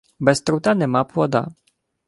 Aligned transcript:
Без 0.27 0.41
труда 0.41 0.73
нема 0.81 1.03
плода. 1.03 1.45